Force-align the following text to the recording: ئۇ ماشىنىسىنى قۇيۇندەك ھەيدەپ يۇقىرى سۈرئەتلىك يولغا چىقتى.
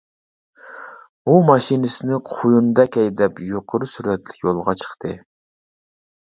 ئۇ 1.31 1.35
ماشىنىسىنى 1.49 2.19
قۇيۇندەك 2.31 2.99
ھەيدەپ 3.03 3.45
يۇقىرى 3.53 3.93
سۈرئەتلىك 3.95 4.43
يولغا 4.51 4.79
چىقتى. 4.85 5.17